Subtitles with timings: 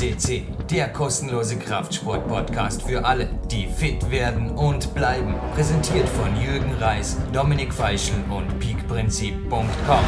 [0.00, 5.34] FCC, der kostenlose Kraftsport-Podcast für alle, die fit werden und bleiben.
[5.54, 10.04] Präsentiert von Jürgen Reis, Dominik Feischl und peakprinzip.com.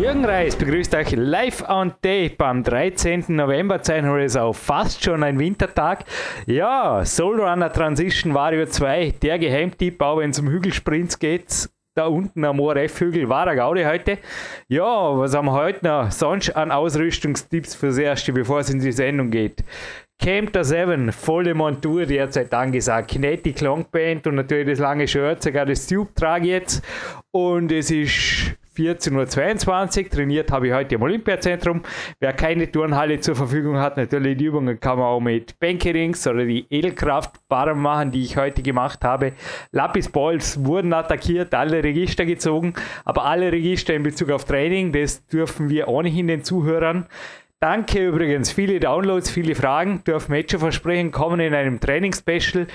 [0.00, 3.24] Jürgen Reis begrüßt euch live on tape am 13.
[3.28, 3.82] November.
[3.82, 6.06] Zeichnen es auf fast schon ein Wintertag.
[6.46, 12.06] Ja, Soul Runner Transition Vario 2, der Geheimtipp, auch wenn es um Hügelsprints geht da
[12.06, 14.18] unten am ORF-Hügel war der Gaudi heute.
[14.68, 18.90] Ja, was haben wir heute noch sonst an Ausrüstungstipps fürs Erste, bevor es in die
[18.90, 19.62] Sendung geht?
[20.18, 23.10] Camp der 7, volle Montur derzeit angesagt.
[23.10, 26.84] Kinetic Long Band und natürlich das lange Shirt, sogar das Tube trage jetzt.
[27.30, 30.10] Und es ist 14.22 Uhr.
[30.10, 31.82] Trainiert habe ich heute im Olympiazentrum.
[32.20, 36.44] Wer keine Turnhalle zur Verfügung hat, natürlich die Übungen kann man auch mit Bänkerings oder
[36.44, 39.32] die Edelkraftbarren machen, die ich heute gemacht habe.
[39.72, 45.26] Lapis Balls wurden attackiert, alle Register gezogen, aber alle Register in Bezug auf Training, das
[45.26, 47.06] dürfen wir ohnehin den Zuhörern.
[47.60, 52.66] Danke übrigens, viele Downloads, viele Fragen, dürfen wir jetzt schon versprechen, kommen in einem Trainingsspecial.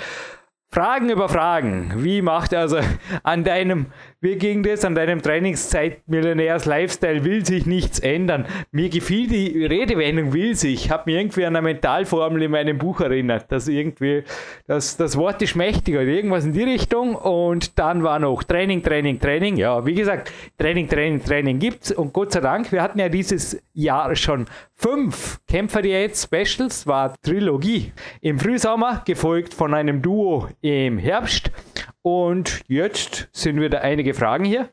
[0.72, 1.92] Fragen über Fragen.
[1.98, 2.80] Wie macht also
[3.24, 3.88] an deinem
[4.22, 7.24] wie ging das an deinem Trainingszeit Millionärs Lifestyle?
[7.24, 8.46] Will sich nichts ändern.
[8.74, 10.92] Mir gefiel die Redewendung will sich.
[10.92, 13.50] Hat mir irgendwie an eine Mentalformel in meinem Buch erinnert.
[13.50, 14.26] dass irgendwie,
[14.68, 17.16] das, das Wort ist mächtiger, irgendwas in die Richtung.
[17.16, 19.56] Und dann war noch Training, Training, Training.
[19.56, 21.94] Ja, wie gesagt, Training, Training, Training gibt's.
[21.94, 24.48] Und Gott sei Dank, wir hatten ja dieses Jahr schon
[24.80, 27.92] fünf Kämpfer Diät Specials, war Trilogie
[28.22, 31.52] im Frühsommer, gefolgt von einem Duo im Herbst.
[32.02, 34.70] Und jetzt sind wieder einige Fragen hier.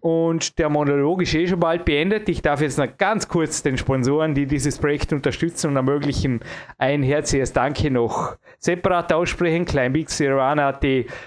[0.00, 2.28] Und der Monolog ist eh schon bald beendet.
[2.28, 6.40] Ich darf jetzt noch ganz kurz den Sponsoren, die dieses Projekt unterstützen und ermöglichen,
[6.76, 9.64] ein herzliches Danke noch separat aussprechen.
[9.64, 10.84] Kleinbig, Sirvana.at,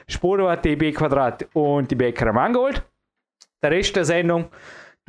[0.07, 2.83] Sporo.at, B Quadrat und die Bäcker Mangold.
[3.61, 4.49] Der Rest der Sendung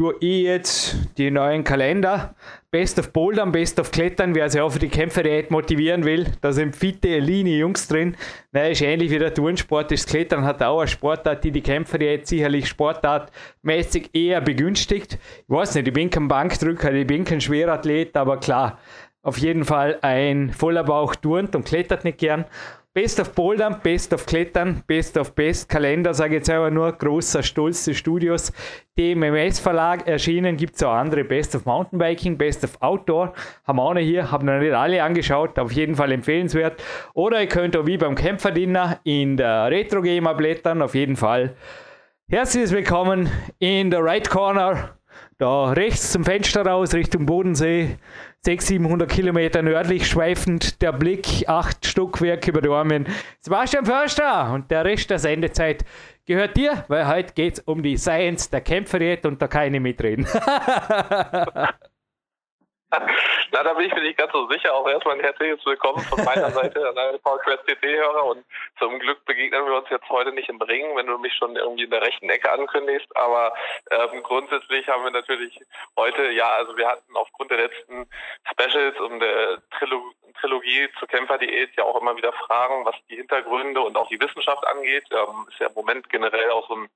[0.01, 2.35] tue ich jetzt die neuen Kalender.
[2.71, 6.25] Best of Bouldern, Best of Klettern, wer sich auch für die Kämpferdiät motivieren will.
[6.41, 8.17] Da sind fitte, leane Jungs drin.
[8.51, 9.91] Naja, ist ähnlich wie der Turnsport.
[9.91, 15.19] Das Klettern hat auch eine Sportart, die die Kämpferdiät sicherlich sportartmäßig eher begünstigt.
[15.47, 18.79] Ich weiß nicht, ich bin kein Bankdrücker, ich bin kein Schwerathlet, aber klar,
[19.21, 22.47] auf jeden Fall ein voller Bauch turnt und klettert nicht gern.
[22.93, 26.91] Best of Bouldern, Best of Klettern, Best of Best Kalender, sage ich jetzt einfach nur,
[26.91, 28.53] großer Stolz des Studios.
[28.99, 33.83] DMMS Verlag erschienen, gibt es auch andere, Best of Mountainbiking, Best of Outdoor, haben wir
[33.85, 36.83] auch noch hier, haben noch nicht alle angeschaut, auf jeden Fall empfehlenswert.
[37.15, 41.55] Oder ihr könnt auch wie beim Kämpferdiener in der Retro Gamer blättern, auf jeden Fall.
[42.29, 43.31] Herzlich willkommen
[43.61, 44.97] in der Right Corner,
[45.39, 47.99] da rechts zum Fenster raus, Richtung Bodensee.
[48.43, 53.07] 600, 700 Kilometer nördlich schweifend der Blick, acht Stockwerke über Dormen.
[53.41, 55.85] Sebastian Förster und der Rest der Sendezeit
[56.25, 60.27] gehört dir, weil heute geht es um die Science der Kämpferdiät und da keine mitreden.
[62.91, 64.75] Na, da bin ich mir nicht ganz so sicher.
[64.75, 68.25] Auch erstmal ein herzliches Willkommen von meiner Seite an alle PowerQuest CT-Hörer.
[68.25, 68.45] Und
[68.81, 71.85] zum Glück begegnen wir uns jetzt heute nicht im Ring, wenn du mich schon irgendwie
[71.85, 73.17] in der rechten Ecke ankündigst.
[73.17, 73.55] Aber
[73.93, 75.61] ähm, grundsätzlich haben wir natürlich
[75.97, 78.09] heute, ja, also wir hatten aufgrund der letzten
[78.51, 83.81] Specials und der Trilogie, Trilogie zur Kämpferdiät ja auch immer wieder Fragen, was die Hintergründe
[83.81, 85.05] und auch die Wissenschaft angeht.
[85.13, 86.89] Ähm, ist ja im Moment generell auch so ein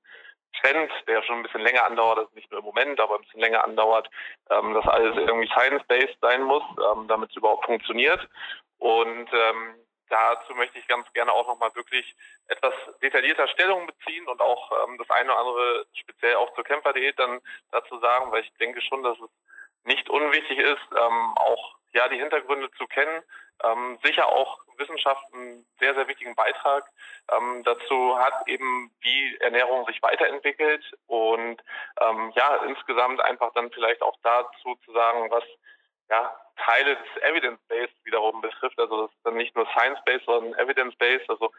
[0.61, 3.21] Trend, der schon ein bisschen länger andauert, das ist nicht nur im Moment, aber ein
[3.21, 4.09] bisschen länger andauert,
[4.49, 8.27] ähm, dass alles irgendwie science-based sein muss, ähm, damit es überhaupt funktioniert.
[8.79, 9.75] Und ähm,
[10.09, 12.15] dazu möchte ich ganz gerne auch nochmal wirklich
[12.47, 17.17] etwas detaillierter Stellung beziehen und auch ähm, das eine oder andere speziell auch zur Kämpferdiät
[17.17, 17.41] dann
[17.71, 19.29] dazu sagen, weil ich denke schon, dass es
[19.83, 23.23] nicht unwichtig ist, ähm, auch ja die Hintergründe zu kennen.
[23.63, 26.85] Ähm, sicher auch Wissenschaft einen sehr, sehr wichtigen Beitrag
[27.31, 31.61] ähm, dazu hat, eben wie Ernährung sich weiterentwickelt und
[32.01, 35.43] ähm, ja, insgesamt einfach dann vielleicht auch dazu zu sagen, was
[36.09, 38.79] ja, Teile des Evidence-Based wiederum betrifft.
[38.79, 41.29] Also das ist dann nicht nur Science-Based, sondern Evidence-Based.
[41.29, 41.51] Also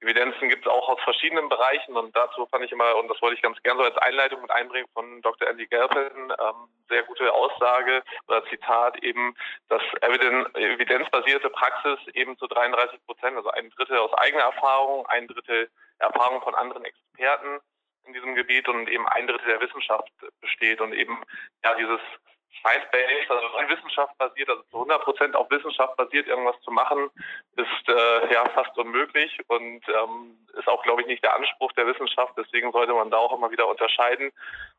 [0.00, 3.34] Evidenzen gibt es auch aus verschiedenen Bereichen und dazu fand ich immer, und das wollte
[3.34, 5.48] ich ganz gerne so als Einleitung mit einbringen von Dr.
[5.48, 9.34] Andy Galpin, ähm, sehr gute Aussage oder Zitat eben,
[9.68, 15.68] dass evidenzbasierte Praxis eben zu 33 Prozent, also ein Drittel aus eigener Erfahrung, ein Drittel
[15.98, 17.60] Erfahrung von anderen Experten
[18.04, 20.10] in diesem Gebiet und eben ein Drittel der Wissenschaft
[20.40, 21.22] besteht und eben
[21.64, 22.00] ja dieses
[22.60, 27.10] Science-based, also rein Wissenschaft basiert, also zu 100 Prozent auf Wissenschaft basiert irgendwas zu machen,
[27.56, 31.86] ist äh, ja fast unmöglich und ähm, ist auch, glaube ich, nicht der Anspruch der
[31.86, 32.34] Wissenschaft.
[32.36, 34.32] Deswegen sollte man da auch immer wieder unterscheiden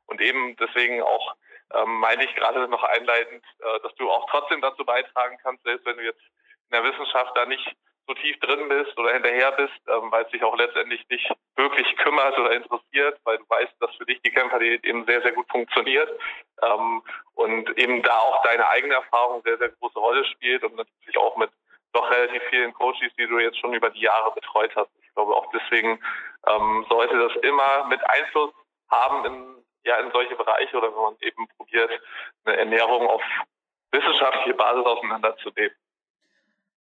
[0.07, 1.35] und eben deswegen auch
[1.73, 5.85] ähm, meine ich gerade noch einleitend, äh, dass du auch trotzdem dazu beitragen kannst, selbst
[5.85, 6.21] wenn du jetzt
[6.69, 7.75] in der Wissenschaft da nicht
[8.09, 11.95] so tief drin bist oder hinterher bist, ähm, weil es dich auch letztendlich nicht wirklich
[11.97, 15.47] kümmert oder interessiert, weil du weißt, dass für dich die Kämpferdiät eben sehr, sehr gut
[15.49, 16.09] funktioniert
[16.63, 17.03] ähm,
[17.35, 21.37] und eben da auch deine eigene Erfahrung sehr, sehr große Rolle spielt und natürlich auch
[21.37, 21.51] mit
[21.93, 24.89] doch relativ vielen Coaches, die du jetzt schon über die Jahre betreut hast.
[25.01, 25.99] Ich glaube auch deswegen
[26.47, 28.53] ähm, sollte das immer mit Einfluss
[28.89, 31.91] haben in, ja, in solche Bereiche oder wenn man eben probiert,
[32.45, 33.21] eine Ernährung auf
[33.91, 35.75] wissenschaftliche Basis auseinanderzunehmen.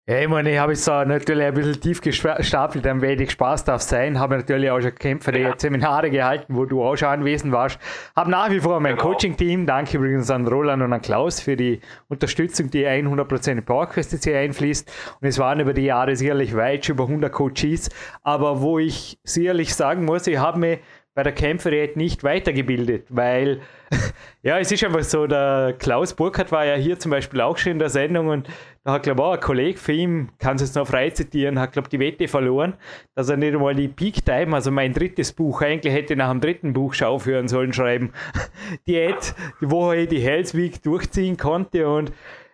[0.06, 3.82] Ja, ich meine, ich habe es natürlich ein bisschen tief gestapelt, ein wenig Spaß darf
[3.82, 4.20] sein.
[4.20, 5.54] Habe natürlich auch schon Kämpfer, ja.
[5.58, 7.80] Seminare gehalten, wo du auch schon anwesend warst.
[8.14, 9.12] Habe nach wie vor mein genau.
[9.12, 9.66] Coaching-Team.
[9.66, 11.80] Danke übrigens an Roland und an Klaus für die
[12.10, 14.92] Unterstützung, die 100% in PowerQuest hier einfließt.
[15.22, 17.90] Und es waren über die Jahre sicherlich weit über 100 Coaches.
[18.24, 20.80] Aber wo ich sicherlich sagen muss, ich habe mich
[21.16, 23.62] bei der Kämpferät nicht weitergebildet, weil
[24.42, 27.74] ja, es ist einfach so, der Klaus Burkhardt war ja hier zum Beispiel auch schon
[27.74, 28.48] in der Sendung und
[28.84, 31.60] da hat, glaube ich, auch ein Kollege von ihm, kann es jetzt noch frei zitieren,
[31.60, 32.74] hat, glaube ich, die Wette verloren,
[33.16, 36.42] dass er nicht einmal die Peak Time, also mein drittes Buch, eigentlich hätte nach dem
[36.42, 38.12] dritten Buch schon aufhören sollen schreiben,
[38.88, 42.12] Diät, wo er die Hells Week durchziehen konnte und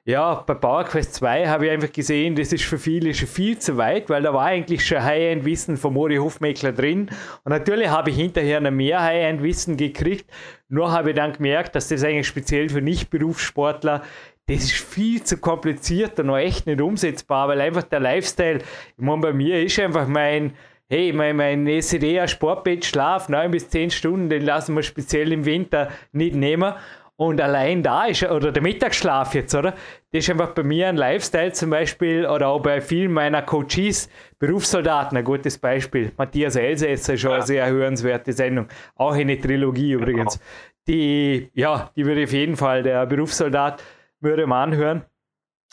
[0.10, 3.78] ja, bei PowerQuest 2 habe ich einfach gesehen, das ist für viele schon viel zu
[3.78, 7.12] weit, weil da war eigentlich schon High-End-Wissen von Mori Hofmeckler drin.
[7.44, 10.26] Und natürlich habe ich hinterher noch mehr High-End-Wissen gekriegt.
[10.68, 14.02] Nur habe ich dann gemerkt, dass das eigentlich speziell für Nicht-Berufssportler
[14.48, 19.04] das ist viel zu kompliziert und noch echt nicht umsetzbar, weil einfach der Lifestyle, ich
[19.04, 20.54] meine, bei mir ist einfach mein,
[20.90, 25.46] hey, mein, mein ECDA Sportbett Schlaf, 9 bis 10 Stunden, den lassen wir speziell im
[25.46, 26.74] Winter nicht nehmen.
[27.20, 29.74] Und allein da ist, oder der Mittagsschlaf jetzt, oder?
[30.12, 34.10] Das ist einfach bei mir ein Lifestyle zum Beispiel, oder auch bei vielen meiner Coaches,
[34.40, 36.12] Berufssoldaten, ein gutes Beispiel.
[36.18, 38.68] Matthias Elsässer ist schon eine sehr hörenswerte Sendung.
[38.96, 40.40] Auch eine Trilogie übrigens.
[40.40, 40.50] Genau.
[40.88, 43.84] Die, ja, die würde auf jeden Fall, der Berufssoldat
[44.20, 45.06] würde man anhören.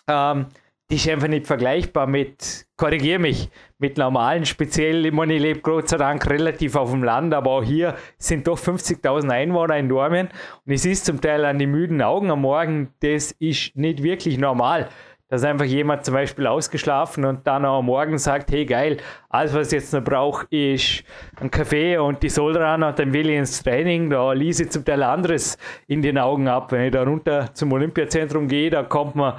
[0.07, 0.47] Ähm,
[0.91, 5.61] die ist einfach nicht vergleichbar mit, korrigiere mich, mit normalen, speziell, ich meine, ich lebe
[5.61, 9.89] Gott sei Dank relativ auf dem Land, aber auch hier sind doch 50.000 Einwohner in
[9.89, 10.29] Dormien
[10.67, 14.39] und es ist zum Teil an die müden Augen am Morgen, das ist nicht wirklich
[14.39, 14.89] normal.
[15.29, 19.73] Dass einfach jemand zum Beispiel ausgeschlafen und dann am Morgen sagt, hey geil, alles was
[19.73, 21.03] ich jetzt noch brauche, ist
[21.41, 24.85] ein Kaffee und die Solrunner und dann will ich ins Training, da ließ ich zum
[24.85, 25.59] Teil anderes
[25.89, 26.71] in den Augen ab.
[26.71, 29.35] Wenn ich da runter zum Olympiazentrum gehe, da kommt man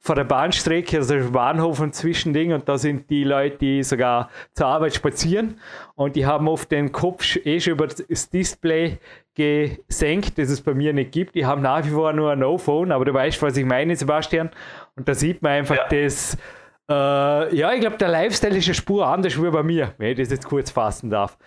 [0.00, 4.30] vor der Bahnstrecke, also der Bahnhof und Zwischending und da sind die Leute, die sogar
[4.54, 5.58] zur Arbeit spazieren
[5.96, 8.98] und die haben oft den Kopf eh schon über das Display
[9.34, 11.34] gesenkt, das es bei mir nicht gibt.
[11.34, 14.50] Die haben nach wie vor nur ein No-Phone, aber du weißt, was ich meine, Sebastian.
[14.96, 15.86] Und da sieht man einfach ja.
[15.88, 16.36] das,
[16.90, 20.18] äh, ja, ich glaube, der Lifestyle ist eine Spur anders wie bei mir, wenn ich
[20.18, 21.38] das jetzt kurz fassen darf.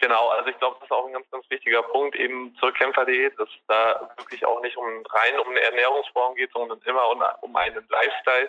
[0.00, 3.38] Genau, also ich glaube, das ist auch ein ganz, ganz wichtiger Punkt eben zur Kämpferdiät,
[3.38, 7.54] dass da wirklich auch nicht um rein um eine Ernährungsform geht, sondern immer um, um
[7.54, 8.48] einen Lifestyle.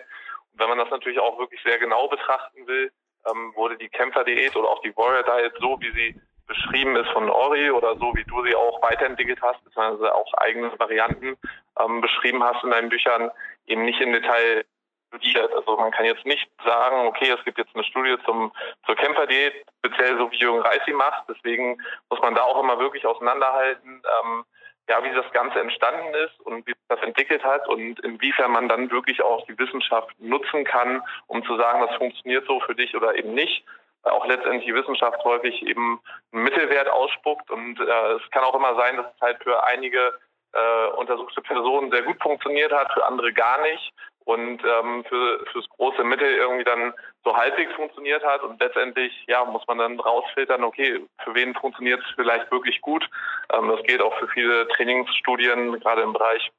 [0.52, 2.90] Und wenn man das natürlich auch wirklich sehr genau betrachten will,
[3.30, 7.28] ähm, wurde die Kämpferdiät oder auch die Warrior Diet so, wie sie beschrieben ist von
[7.28, 11.36] Ori oder so, wie du sie auch weiterentwickelt hast, beziehungsweise auch eigene Varianten
[11.78, 13.30] ähm, beschrieben hast in deinen Büchern,
[13.66, 14.64] eben nicht im Detail
[15.12, 15.52] studiert.
[15.54, 18.52] Also man kann jetzt nicht sagen, okay, es gibt jetzt eine Studie zum,
[18.86, 19.52] zur Kämpferdiät,
[19.84, 21.24] speziell so wie Jürgen Reis sie macht.
[21.28, 21.80] Deswegen
[22.10, 24.44] muss man da auch immer wirklich auseinanderhalten, ähm,
[24.88, 28.68] ja, wie das Ganze entstanden ist und wie sich das entwickelt hat und inwiefern man
[28.68, 32.96] dann wirklich auch die Wissenschaft nutzen kann, um zu sagen, das funktioniert so für dich
[32.96, 33.64] oder eben nicht.
[34.02, 36.00] Auch letztendlich die Wissenschaft häufig eben
[36.32, 40.18] einen Mittelwert ausspuckt und äh, es kann auch immer sein, dass es halt für einige
[40.52, 43.92] äh, untersuchte Personen sehr gut funktioniert hat, für andere gar nicht
[44.24, 46.92] und ähm, für fürs große Mittel irgendwie dann
[47.24, 52.00] so halbwegs funktioniert hat und letztendlich ja muss man dann rausfiltern, okay, für wen funktioniert
[52.00, 53.08] es vielleicht wirklich gut.
[53.52, 56.50] Ähm, das gilt auch für viele Trainingsstudien, gerade im Bereich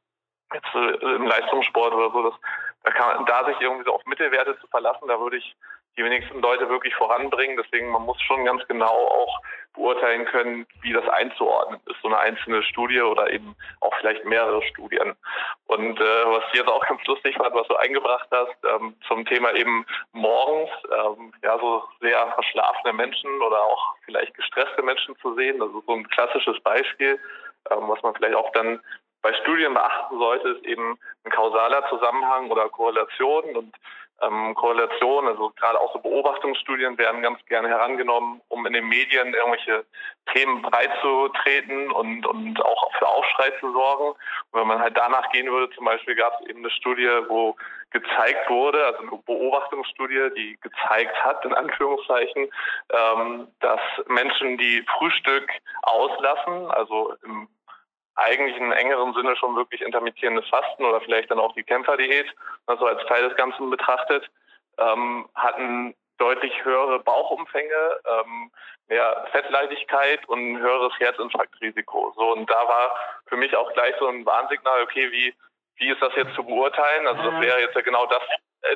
[0.53, 2.39] jetzt äh, im Leistungssport oder so, dass
[2.83, 5.55] da kann da sich irgendwie so auf Mittelwerte zu verlassen, da würde ich
[5.97, 7.57] die wenigsten Leute wirklich voranbringen.
[7.57, 9.39] Deswegen man muss schon ganz genau auch
[9.73, 14.61] beurteilen können, wie das einzuordnen ist, so eine einzelne Studie oder eben auch vielleicht mehrere
[14.63, 15.15] Studien.
[15.67, 19.53] Und äh, was jetzt auch ganz lustig fand, was du eingebracht hast, ähm, zum Thema
[19.55, 25.59] eben morgens, ähm, ja, so sehr verschlafene Menschen oder auch vielleicht gestresste Menschen zu sehen.
[25.59, 27.19] Das ist so ein klassisches Beispiel,
[27.71, 28.79] ähm, was man vielleicht auch dann
[29.23, 33.73] bei Studien beachten sollte, ist eben ein kausaler Zusammenhang oder Korrelation und
[34.21, 39.33] ähm, Korrelation, also gerade auch so Beobachtungsstudien werden ganz gerne herangenommen, um in den Medien
[39.33, 39.85] irgendwelche
[40.33, 44.09] Themen breitzutreten und, und auch für Aufschrei zu sorgen.
[44.51, 47.55] Und wenn man halt danach gehen würde, zum Beispiel gab es eben eine Studie, wo
[47.91, 52.49] gezeigt wurde, also eine Beobachtungsstudie, die gezeigt hat, in Anführungszeichen,
[52.89, 55.47] ähm, dass Menschen, die Frühstück
[55.83, 57.47] auslassen, also im
[58.15, 62.27] eigentlich in engeren Sinne schon wirklich intermittierendes Fasten oder vielleicht dann auch die Kämpferdiät,
[62.67, 64.29] also als Teil des Ganzen betrachtet,
[64.77, 68.51] ähm, hatten deutlich höhere Bauchumfänge, ähm,
[68.87, 72.13] mehr Fettleidigkeit und ein höheres Herzinfarktrisiko.
[72.15, 72.95] So und da war
[73.27, 75.33] für mich auch gleich so ein Warnsignal, okay, wie
[75.77, 77.07] wie ist das jetzt zu beurteilen?
[77.07, 78.21] Also das wäre jetzt ja genau das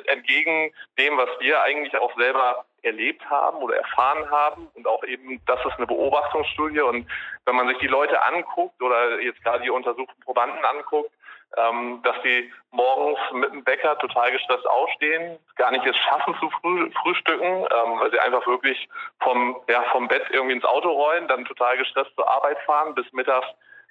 [0.06, 4.68] entgegen dem, was wir eigentlich auch selber erlebt haben oder erfahren haben.
[4.74, 6.80] Und auch eben, das ist eine Beobachtungsstudie.
[6.80, 7.08] Und
[7.46, 11.10] wenn man sich die Leute anguckt oder jetzt gerade die untersuchten Probanden anguckt,
[11.56, 16.50] ähm, dass die morgens mit dem Bäcker total gestresst aufstehen, gar nicht es schaffen zu
[16.50, 18.88] früh, frühstücken, ähm, weil sie einfach wirklich
[19.20, 23.10] vom, ja, vom Bett irgendwie ins Auto rollen, dann total gestresst zur Arbeit fahren, bis
[23.12, 23.46] mittags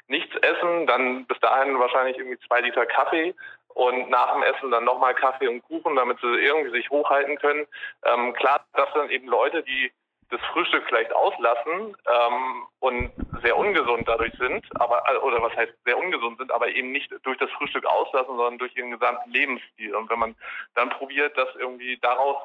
[0.08, 3.34] nichts essen, dann bis dahin wahrscheinlich irgendwie zwei Liter Kaffee
[3.78, 7.68] und nach dem Essen dann nochmal Kaffee und Kuchen, damit sie irgendwie sich hochhalten können.
[8.06, 9.92] Ähm, klar, das sind eben Leute, die
[10.30, 13.12] das Frühstück vielleicht auslassen ähm, und
[13.44, 17.14] sehr ungesund dadurch sind, aber äh, oder was heißt sehr ungesund sind, aber eben nicht
[17.22, 19.96] durch das Frühstück auslassen, sondern durch ihren gesamten Lebensstil.
[19.96, 20.36] Und wenn man
[20.74, 22.38] dann probiert, das irgendwie daraus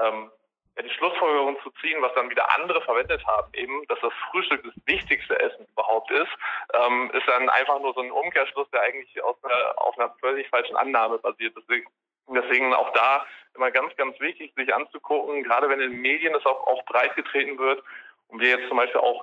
[0.00, 0.32] ähm,
[0.76, 4.62] ja, die Schlussfolgerung zu ziehen, was dann wieder andere verwendet haben, eben, dass das Frühstück
[4.64, 6.30] das wichtigste Essen überhaupt ist,
[6.74, 10.48] ähm, ist dann einfach nur so ein Umkehrschluss, der eigentlich aus einer, auf einer völlig
[10.48, 11.54] falschen Annahme basiert.
[11.56, 11.86] Deswegen,
[12.28, 16.46] deswegen auch da immer ganz, ganz wichtig, sich anzugucken, gerade wenn in den Medien es
[16.46, 17.82] auch, auch breit getreten wird
[18.28, 19.22] und wir jetzt zum Beispiel auch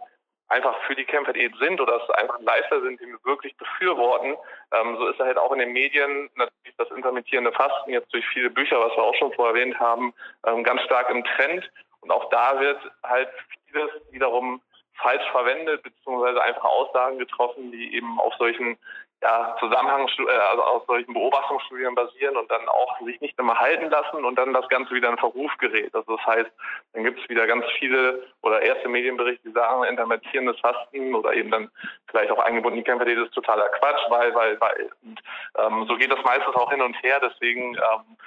[0.50, 4.36] einfach für die Kämpferdiät sind oder es einfach Leister sind, die wir wirklich befürworten.
[4.74, 8.50] Ähm, so ist halt auch in den Medien natürlich das intermittierende Fasten jetzt durch viele
[8.50, 10.14] Bücher, was wir auch schon vorher erwähnt haben,
[10.46, 11.70] ähm, ganz stark im Trend.
[12.02, 13.30] Und auch da wird halt
[13.68, 14.62] vieles wiederum
[14.96, 18.78] falsch verwendet, beziehungsweise einfach Aussagen getroffen, die eben auf solchen
[19.22, 23.90] ja, Zusammenhang, äh, also aus solchen Beobachtungsstudien basieren und dann auch sich nicht immer halten
[23.90, 25.94] lassen und dann das Ganze wieder in Verruf gerät.
[25.94, 26.50] Also das heißt,
[26.94, 31.52] dann gibt es wieder ganz viele oder erste Medienberichte, die sagen, intermittierendes Fasten oder eben
[31.52, 31.70] dann
[32.10, 34.90] vielleicht auch eingebunden, die Kämpfer, das ist totaler Quatsch, weil, weil, weil.
[35.04, 35.22] Und
[35.58, 37.20] ähm, so geht das meistens auch hin und her.
[37.22, 38.18] Deswegen ähm,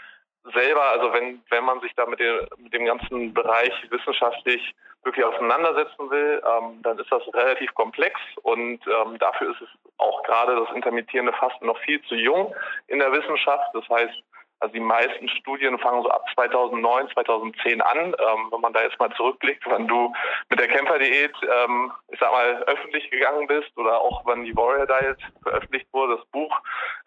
[0.55, 5.25] selber, also wenn, wenn man sich da mit dem, mit dem ganzen Bereich wissenschaftlich wirklich
[5.25, 9.69] auseinandersetzen will, ähm, dann ist das relativ komplex und ähm, dafür ist es
[9.99, 12.55] auch gerade das intermittierende Fasten noch viel zu jung
[12.87, 13.75] in der Wissenschaft.
[13.75, 14.15] Das heißt,
[14.63, 17.99] also die meisten Studien fangen so ab 2009, 2010 an.
[17.99, 20.13] Ähm, wenn man da jetzt mal zurückblickt, wann du
[20.51, 24.87] mit der Kämpferdiät, ähm, ich sag mal, öffentlich gegangen bist oder auch wann die Warrior
[24.87, 26.57] Diet veröffentlicht wurde, das Buch,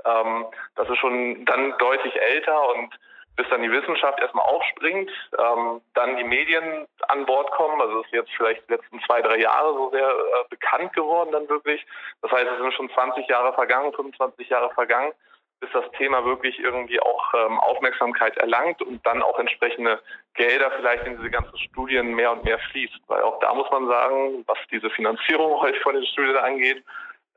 [0.04, 2.94] ähm, das ist schon dann deutlich älter und
[3.36, 7.82] bis dann die Wissenschaft erstmal aufspringt, ähm, dann die Medien an Bord kommen.
[7.82, 11.50] Also ist jetzt vielleicht die letzten zwei, drei Jahre so sehr äh, bekannt geworden dann
[11.50, 11.86] wirklich.
[12.22, 15.12] Das heißt, es sind schon 20 Jahre vergangen, 25 Jahre vergangen,
[15.60, 20.01] bis das Thema wirklich irgendwie auch ähm, Aufmerksamkeit erlangt und dann auch entsprechende
[20.36, 23.01] Gelder vielleicht in diese ganzen Studien mehr und mehr fließt.
[23.08, 26.84] Weil auch da muss man sagen, was diese Finanzierung heute von den Studien angeht,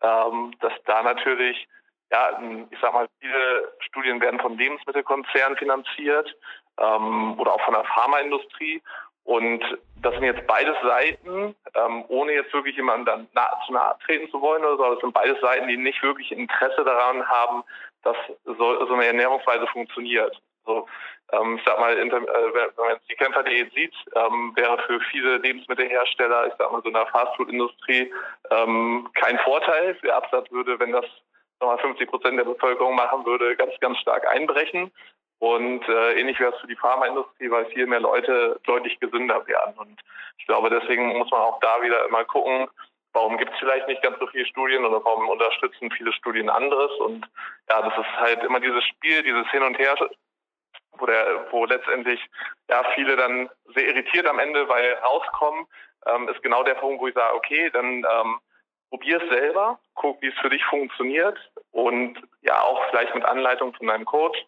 [0.03, 1.67] ähm, dass da natürlich
[2.11, 6.35] ja, ich sag mal, viele Studien werden von Lebensmittelkonzernen finanziert
[6.79, 8.83] ähm, oder auch von der Pharmaindustrie.
[9.25, 9.63] Und
[10.01, 14.31] das sind jetzt beides Seiten, ähm, ohne jetzt wirklich jemandem dann nah, zu nahe treten
[14.31, 17.63] zu wollen oder so, aber es sind beides Seiten, die nicht wirklich Interesse daran haben,
[18.05, 20.41] dass so, so eine Ernährungsweise funktioniert.
[20.65, 20.87] So,
[21.33, 25.37] ähm, ich sag mal, äh, wenn man jetzt die Kämpferdiät sieht, ähm, wäre für viele
[25.39, 28.11] Lebensmittelhersteller, ich sag mal so in der Fastfood-Industrie,
[28.51, 29.95] ähm, kein Vorteil.
[30.03, 31.05] Der Absatz würde, wenn das
[31.61, 34.93] nochmal 50 Prozent der Bevölkerung machen würde, ganz, ganz stark einbrechen.
[35.41, 39.75] Und äh, ähnlich wäre es für die Pharmaindustrie, weil viel mehr Leute deutlich gesünder werden.
[39.77, 40.01] Und
[40.39, 42.69] ich glaube, deswegen muss man auch da wieder immer gucken,
[43.13, 46.91] warum gibt es vielleicht nicht ganz so viele Studien oder warum unterstützen viele Studien anderes.
[46.99, 47.27] Und
[47.69, 49.95] ja, das ist halt immer dieses Spiel, dieses Hin und Her,
[50.93, 52.21] wo, der, wo letztendlich
[52.69, 55.67] ja viele dann sehr irritiert am Ende, weil rauskommen,
[56.07, 58.41] ähm, ist genau der Punkt, wo ich sage, okay, dann ähm,
[58.91, 61.39] probier es selber, guck, wie es für dich funktioniert
[61.73, 64.39] und ja auch vielleicht mit Anleitung von deinem Coach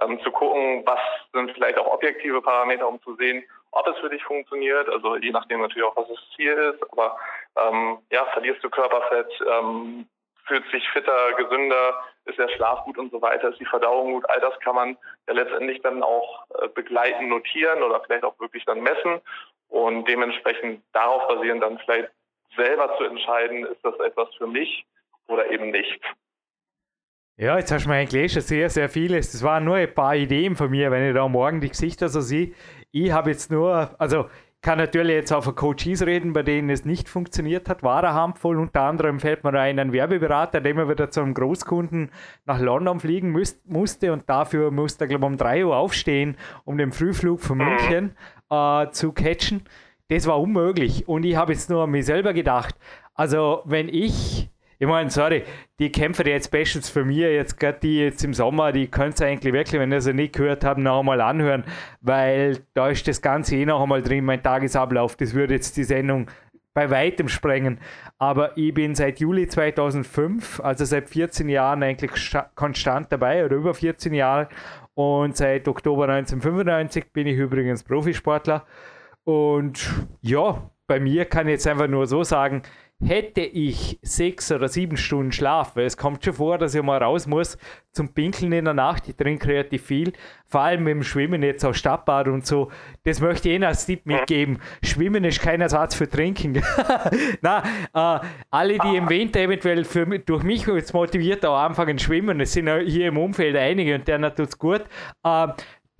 [0.00, 1.00] ähm, zu gucken, was
[1.32, 4.88] sind vielleicht auch objektive Parameter, um zu sehen, ob es für dich funktioniert.
[4.88, 6.82] Also je nachdem natürlich auch, was das Ziel ist.
[6.92, 7.18] Aber
[7.56, 10.06] ähm, ja, verlierst du Körperfett, ähm,
[10.46, 14.28] fühlt sich fitter, gesünder, ist der Schlaf gut und so weiter, ist die Verdauung gut.
[14.30, 18.64] All das kann man ja letztendlich dann auch äh, begleiten, notieren oder vielleicht auch wirklich
[18.64, 19.20] dann messen
[19.68, 22.10] und dementsprechend darauf basieren dann vielleicht
[22.56, 24.84] selber zu entscheiden, ist das etwas für mich
[25.28, 26.00] oder eben nicht.
[27.36, 29.32] Ja, jetzt hast du mir eigentlich schon sehr, sehr vieles.
[29.32, 32.20] Das waren nur ein paar Ideen von mir, wenn ich da morgen die Gesichter so
[32.20, 32.52] sehe.
[32.90, 34.26] Ich habe jetzt nur, also
[34.62, 38.12] kann natürlich jetzt auch von Coaches reden, bei denen es nicht funktioniert hat, war er
[38.12, 38.58] harmvoll.
[38.58, 42.10] Unter anderem fällt mir ein, ein Werbeberater, der immer wieder zu einem Großkunden
[42.44, 46.36] nach London fliegen müsst, musste und dafür musste er, glaube ich, um 3 Uhr aufstehen,
[46.66, 48.14] um den Frühflug von München
[48.50, 49.64] äh, zu catchen
[50.10, 51.08] das war unmöglich.
[51.08, 52.74] Und ich habe jetzt nur an mich selber gedacht,
[53.14, 54.50] also wenn ich
[54.82, 55.42] Ich meine, sorry,
[55.78, 59.20] die Kämpfer, die jetzt Specials für mich, jetzt gerade die jetzt im Sommer, die könnt
[59.20, 61.64] ihr eigentlich wirklich, wenn ihr sie nicht gehört habt, noch einmal anhören,
[62.00, 65.16] weil da ist das Ganze eh noch einmal drin, mein Tagesablauf.
[65.16, 66.28] Das würde jetzt die Sendung
[66.72, 67.78] bei weitem sprengen.
[68.16, 72.12] Aber ich bin seit Juli 2005, also seit 14 Jahren eigentlich
[72.54, 74.48] konstant dabei oder über 14 Jahre.
[74.94, 78.64] Und seit Oktober 1995 bin ich übrigens Profisportler.
[79.24, 79.88] Und
[80.20, 82.62] ja, bei mir kann ich jetzt einfach nur so sagen,
[83.02, 87.02] hätte ich sechs oder sieben Stunden Schlaf, weil es kommt schon vor, dass ich mal
[87.02, 87.56] raus muss
[87.92, 90.12] zum Pinkeln in der Nacht, ich trinke relativ viel,
[90.46, 92.70] vor allem mit dem Schwimmen jetzt auch Stadtbad und so,
[93.04, 94.60] das möchte ich Ihnen als Tipp mitgeben.
[94.82, 96.62] Schwimmen ist kein Ersatz für Trinken.
[97.40, 97.62] Na,
[97.94, 102.52] äh, alle, die im Winter eventuell für, durch mich jetzt motiviert auch anfangen schwimmen, es
[102.52, 104.84] sind hier im Umfeld einige und denen tut es gut,
[105.24, 105.48] äh,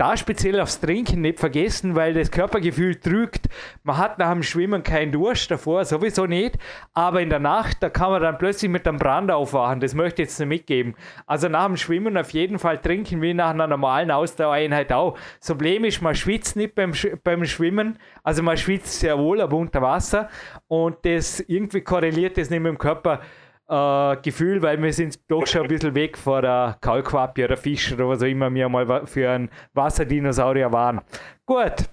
[0.01, 3.51] da speziell aufs Trinken nicht vergessen, weil das Körpergefühl trügt.
[3.83, 6.57] Man hat nach dem Schwimmen keinen Durst davor, sowieso nicht.
[6.95, 9.81] Aber in der Nacht, da kann man dann plötzlich mit einem Brand aufwachen.
[9.81, 10.95] Das möchte ich jetzt nicht mitgeben.
[11.27, 15.19] Also nach dem Schwimmen auf jeden Fall trinken, wie nach einer normalen Ausdauereinheit auch.
[15.39, 16.93] Das Problem ist, man schwitzt nicht beim,
[17.23, 17.99] beim Schwimmen.
[18.23, 20.31] Also man schwitzt sehr wohl, aber unter Wasser.
[20.67, 23.21] Und das irgendwie korreliert das nicht mit dem Körper
[23.71, 27.93] äh, Gefühl, weil wir sind doch schon ein bisschen weg vor der Kaulquappe oder Fisch
[27.93, 31.01] oder was auch immer wir mal für einen Wasserdinosaurier waren.
[31.47, 31.89] Gut.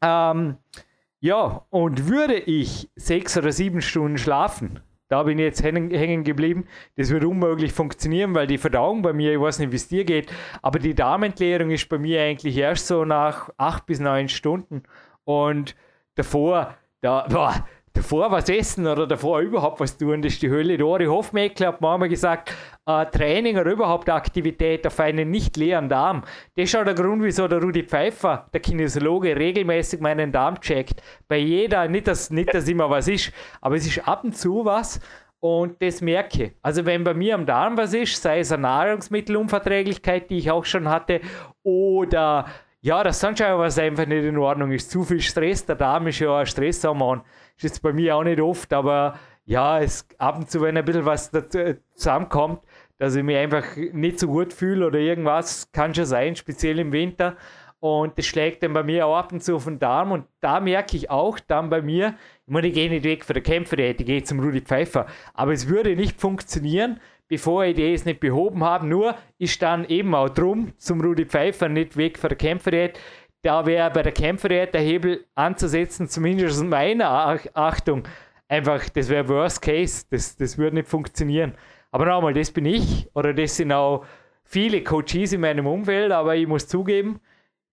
[0.00, 0.56] Ähm,
[1.20, 6.66] ja, und würde ich sechs oder sieben Stunden schlafen, da bin ich jetzt hängen geblieben.
[6.96, 10.04] Das wird unmöglich funktionieren, weil die Verdauung bei mir, ich weiß nicht, wie es dir
[10.04, 14.82] geht, aber die Darmentleerung ist bei mir eigentlich erst so nach acht bis neun Stunden.
[15.24, 15.74] Und
[16.14, 20.74] davor, da, boah, davor was essen oder davor überhaupt was tun, das ist die Hölle.
[20.74, 22.54] Ich hoffe, ich habe manchmal gesagt,
[22.86, 26.22] äh, Training oder überhaupt Aktivität auf einen nicht leeren Darm.
[26.56, 31.02] Das ist auch der Grund, wieso der Rudi Pfeiffer, der Kinesiologe, regelmäßig meinen Darm checkt.
[31.28, 34.64] Bei jeder, nicht dass, nicht, dass immer was ist, aber es ist ab und zu
[34.64, 35.00] was.
[35.40, 36.52] Und das merke ich.
[36.62, 40.64] Also wenn bei mir am Darm was ist, sei es eine Nahrungsmittelunverträglichkeit, die ich auch
[40.64, 41.20] schon hatte,
[41.62, 42.46] oder
[42.80, 44.90] ja, das sonst was einfach nicht in Ordnung ist.
[44.90, 47.22] Zu viel Stress, der Darm ist ja ein Stresshormon.
[47.58, 50.84] Ist jetzt bei mir auch nicht oft, aber ja, es ab und zu, wenn ein
[50.84, 52.62] bisschen was dazu, äh, zusammenkommt,
[52.98, 56.92] dass ich mich einfach nicht so gut fühle oder irgendwas, kann schon sein, speziell im
[56.92, 57.36] Winter.
[57.80, 60.12] Und das schlägt dann bei mir auch ab und zu auf den Darm.
[60.12, 62.14] Und da merke ich auch dann bei mir,
[62.46, 65.06] ich meine, ich gehe nicht weg von der Kämpferdiät, ich gehe zum Rudi Pfeiffer.
[65.34, 68.86] Aber es würde nicht funktionieren, bevor ich das nicht behoben habe.
[68.86, 73.00] Nur ist dann eben auch drum zum Rudi Pfeiffer nicht weg von der Kämpferdiät
[73.42, 78.02] da wäre bei der Kämpferdiät der Hebel anzusetzen, zumindest in meiner Achtung,
[78.48, 81.54] einfach, das wäre Worst Case, das, das würde nicht funktionieren.
[81.90, 84.04] Aber nochmal, das bin ich oder das sind auch
[84.44, 87.20] viele Coaches in meinem Umfeld, aber ich muss zugeben,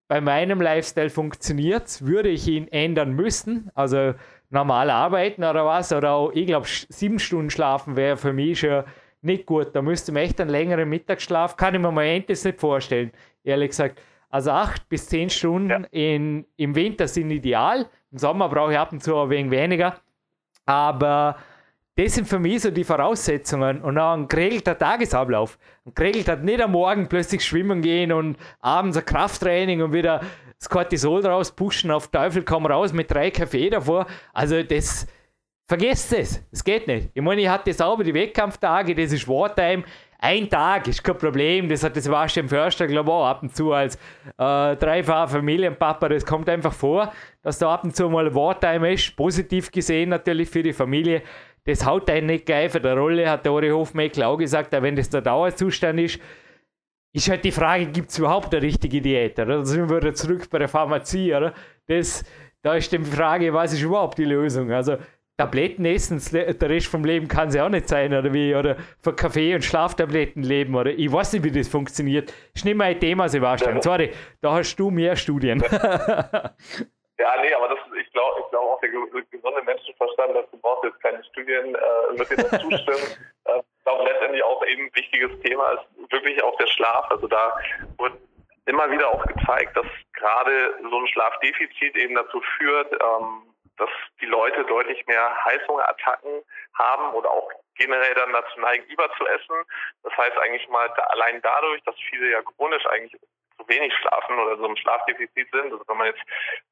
[0.08, 4.14] bei meinem Lifestyle funktioniert es, würde ich ihn ändern müssen, also
[4.50, 8.84] normal arbeiten oder was, oder auch, ich glaube, sieben Stunden schlafen wäre für mich schon
[9.22, 9.76] nicht gut.
[9.76, 13.12] Da müsste man echt einen längeren Mittagsschlaf, kann ich mir im Moment das nicht vorstellen,
[13.44, 14.00] ehrlich gesagt.
[14.36, 15.88] Also acht bis zehn Stunden ja.
[15.92, 17.88] in, im Winter sind ideal.
[18.12, 19.96] Im Sommer brauche ich ab und zu ein wenig weniger.
[20.66, 21.38] Aber
[21.96, 25.58] das sind für mich so die Voraussetzungen und auch ein geregelter Tagesablauf.
[25.86, 30.20] Ein geregelter, nicht am Morgen plötzlich schwimmen gehen und abends ein Krafttraining und wieder
[30.60, 34.06] das Cortisol rauspushen, auf Teufel komm raus mit drei Kaffee davor.
[34.34, 35.08] Also das,
[35.66, 37.10] vergesst es, es geht nicht.
[37.14, 39.86] Ich meine, ich hatte sauber die Wettkampftage, das ist Wartime,
[40.26, 41.70] ein Tag ist kein Problem.
[41.70, 43.96] Das hat das Sebastian Förster, glaube ich, auch ab und zu als
[44.38, 46.10] äh, dreifacher Familienpapa.
[46.10, 49.16] Das kommt einfach vor, dass da ab und zu mal Wartime ist.
[49.16, 51.22] Positiv gesehen natürlich für die Familie.
[51.66, 54.74] Das haut einen nicht geil für der Rolle, hat der Ori Hofmeckler auch gesagt.
[54.74, 56.20] Auch wenn das der Dauerzustand ist,
[57.14, 59.38] ist halt die Frage, gibt es überhaupt eine richtige Diät?
[59.40, 59.60] Oder?
[59.60, 61.36] Da sind wir wieder zurück bei der Pharmazie.
[61.36, 61.54] Oder?
[61.86, 62.26] Das,
[62.64, 64.72] da ist die Frage, was ist überhaupt die Lösung?
[64.72, 64.98] Also
[65.38, 68.56] Tabletten essen, der Rest vom Leben kann es ja auch nicht sein, oder wie?
[68.56, 72.34] Oder von Kaffee und Schlaftabletten leben, oder ich weiß nicht, wie das funktioniert.
[72.54, 73.82] Ist nicht mein Thema, Sebastian.
[73.82, 75.60] Sorry, da hast du mehr Studien.
[75.60, 76.54] Ja,
[77.42, 81.02] nee, aber das, ich glaube ich glaub auch der gesunde Menschenverstand, dass du brauchst jetzt
[81.02, 83.08] keine Studien, äh, wird dir das zustimmen.
[83.46, 87.12] äh, ich glaube letztendlich auch eben ein wichtiges Thema ist wirklich auch der Schlaf.
[87.12, 87.58] Also da
[87.98, 88.14] wird
[88.68, 93.90] immer wieder auch gezeigt, dass gerade so ein Schlafdefizit eben dazu führt, ähm, dass
[94.22, 99.56] die Leute deutlich mehr Heißhungerattacken haben oder auch generell dann dazu neigen, überzuessen.
[100.04, 103.20] Das heißt eigentlich mal allein dadurch, dass viele ja chronisch eigentlich
[103.68, 105.72] wenig schlafen oder so im Schlafdefizit sind.
[105.72, 106.22] Also wenn man jetzt,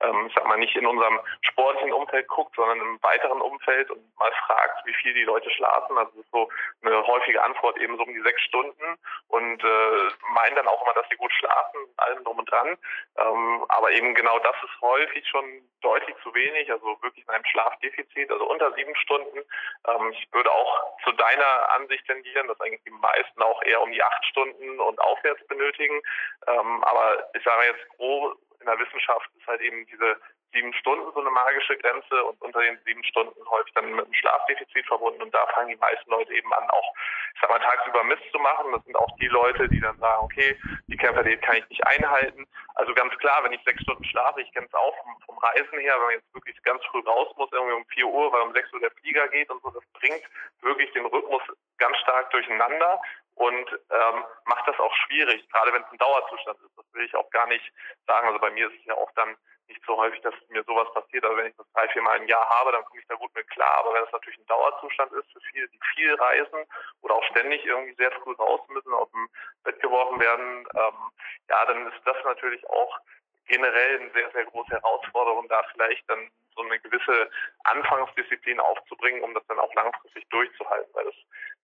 [0.01, 4.32] ähm, sag mal, nicht in unserem sportlichen Umfeld guckt, sondern im weiteren Umfeld und mal
[4.45, 5.97] fragt, wie viel die Leute schlafen.
[5.97, 6.49] Also das ist so
[6.84, 10.93] eine häufige Antwort eben so um die sechs Stunden und äh, meinen dann auch immer,
[10.93, 12.77] dass sie gut schlafen, allem drum und dran.
[13.17, 15.43] Ähm, aber eben genau das ist häufig schon
[15.82, 19.39] deutlich zu wenig, also wirklich in einem Schlafdefizit, also unter sieben Stunden.
[19.88, 23.91] Ähm, ich würde auch zu deiner Ansicht tendieren, dass eigentlich die meisten auch eher um
[23.91, 26.01] die acht Stunden und aufwärts benötigen.
[26.47, 30.17] Ähm, aber ich sage jetzt grob, in der Wissenschaft ist halt eben diese
[30.54, 34.13] sieben Stunden so eine magische Grenze und unter den sieben Stunden häufig dann mit einem
[34.13, 36.93] Schlafdefizit verbunden und da fangen die meisten Leute eben an, auch,
[37.34, 38.72] ich sag mal, tagsüber Mist zu machen.
[38.72, 42.48] Das sind auch die Leute, die dann sagen, okay, die Kämpferdiät kann ich nicht einhalten.
[42.76, 45.80] Also ganz klar, wenn ich sechs Stunden schlafe, ich kenne es auch vom, vom, Reisen
[45.80, 48.54] her, wenn man jetzt wirklich ganz früh raus muss, irgendwie um vier Uhr, weil um
[48.54, 50.24] sechs Uhr der Flieger geht und so, das bringt
[50.62, 51.41] wirklich den Rhythmus
[51.78, 53.02] ganz stark durcheinander
[53.36, 56.78] und ähm, macht das auch schwierig, gerade wenn es ein Dauerzustand ist.
[56.78, 57.65] Das will ich auch gar nicht
[58.08, 58.28] sagen.
[58.28, 59.36] Also bei mir ist es ja auch dann
[59.67, 61.24] nicht so häufig, dass mir sowas passiert.
[61.24, 63.34] Also wenn ich das drei, vier Mal im Jahr habe, dann komme ich da gut
[63.34, 63.80] mit klar.
[63.80, 66.65] Aber wenn es natürlich ein Dauerzustand ist für viele, die viel reisen
[67.02, 69.28] oder auch ständig irgendwie sehr früh raus müssen, aus dem
[69.63, 71.12] Bett geworfen werden, ähm,
[71.50, 73.00] ja, dann ist das natürlich auch
[73.48, 77.30] generell eine sehr, sehr große Herausforderung, da vielleicht dann so eine gewisse
[77.63, 81.15] Anfangsdisziplin aufzubringen, um das dann auch langfristig durchzuhalten, weil das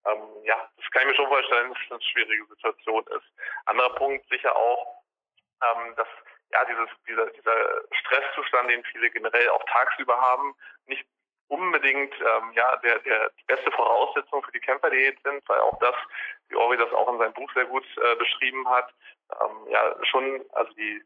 [0.06, 3.26] ähm, ja, das kann ich mir schon vorstellen, dass es eine schwierige Situation ist.
[3.66, 5.04] Anderer Punkt sicher auch,
[5.64, 6.08] ähm, dass
[6.52, 10.56] ja dieses, dieser, dieser Stresszustand, den viele generell auch tagsüber haben,
[10.88, 11.06] nicht
[11.48, 15.96] unbedingt ähm, ja der, der die beste Voraussetzung für die Kämpferdiät sind, weil auch das,
[16.48, 18.94] wie Ori das auch in seinem Buch sehr gut äh, beschrieben hat,
[19.42, 21.04] ähm, ja schon, also die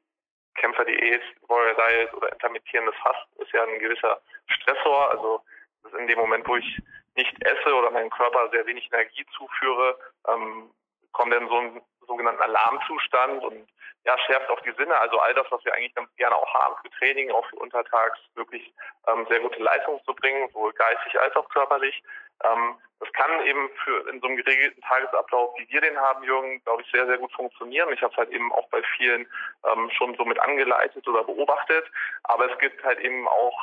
[0.56, 5.41] Kämpferdiät, Warrior Diet oder intermittierendes Fasten ist ja ein gewisser Stressor, also
[5.82, 6.82] das ist in dem Moment, wo ich
[7.15, 9.97] nicht esse oder meinem Körper sehr wenig Energie zuführe,
[10.28, 10.71] ähm,
[11.12, 13.67] kommt dann so ein sogenannten Alarmzustand und
[14.06, 14.97] ja, schärft auch die Sinne.
[14.99, 18.19] Also all das, was wir eigentlich ganz gerne auch haben für Training, auch für untertags
[18.36, 18.73] wirklich
[19.08, 22.04] ähm, sehr gute Leistung zu bringen, sowohl geistig als auch körperlich.
[22.43, 26.62] Ähm, das kann eben für in so einem geregelten Tagesablauf, wie wir den haben, Jürgen,
[26.63, 27.91] glaube ich, sehr, sehr gut funktionieren.
[27.91, 29.28] Ich habe es halt eben auch bei vielen
[29.71, 31.86] ähm, schon so mit angeleitet oder beobachtet.
[32.23, 33.62] Aber es gibt halt eben auch,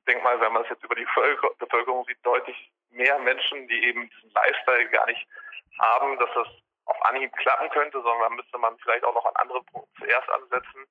[0.00, 1.06] ich denke mal, wenn man es jetzt über die
[1.58, 5.26] Bevölkerung sieht, deutlich mehr Menschen, die eben diesen Lifestyle gar nicht
[5.78, 6.48] haben, dass das
[6.86, 10.28] auf Anhieb klappen könnte, sondern da müsste man vielleicht auch noch an andere Punkte zuerst
[10.30, 10.86] ansetzen.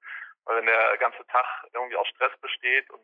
[0.45, 3.01] Weil wenn der ganze Tag irgendwie aus Stress besteht und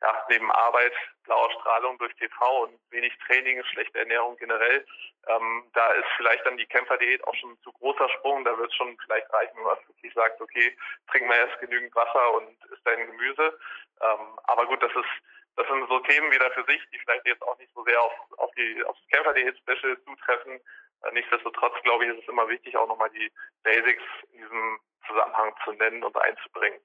[0.00, 0.92] ja, neben Arbeit,
[1.24, 4.86] blauer Strahlung durch TV und wenig Training, schlechte Ernährung generell,
[5.26, 8.44] ähm, da ist vielleicht dann die Kämpferdiät auch schon ein zu großer Sprung.
[8.44, 10.76] Da wird es schon vielleicht reichen, wenn man wirklich sagt, okay,
[11.10, 13.58] trink mal erst genügend Wasser und isst dein Gemüse.
[14.00, 15.22] Ähm, aber gut, das ist
[15.56, 18.12] das sind so Themen wieder für sich, die vielleicht jetzt auch nicht so sehr auf,
[18.36, 20.60] auf die aufs Kämpferdiät-Special zutreffen.
[21.02, 23.30] Äh, nichtsdestotrotz, glaube ich, ist es immer wichtig, auch nochmal die
[23.62, 26.78] Basics in diesem Zusammenhang zu nennen und einzubringen.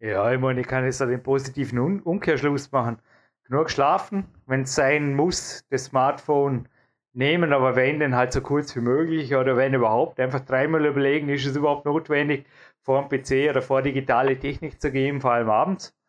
[0.00, 3.00] Ja, ich meine, ich kann jetzt den positiven Un Umkehrschluss machen.
[3.44, 6.68] Genug schlafen, wenn es sein muss, das Smartphone
[7.12, 11.28] nehmen, aber wenn, dann halt so kurz wie möglich oder wenn überhaupt, einfach dreimal überlegen,
[11.28, 12.46] ist es überhaupt notwendig,
[12.82, 15.99] vor dem PC oder vor digitale Technik zu gehen, vor allem abends.